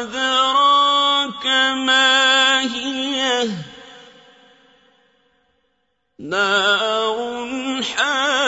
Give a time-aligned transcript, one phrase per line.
[0.00, 1.46] أدراك
[1.86, 3.48] ما هي؟
[6.18, 8.39] نار حامية.